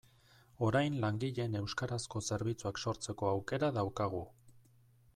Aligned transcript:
Orain 0.67 0.95
langileen 1.03 1.59
euskarazko 1.59 2.23
zerbitzuak 2.31 2.83
sortzeko 2.87 3.31
aukera 3.35 3.71
daukagu. 3.81 4.27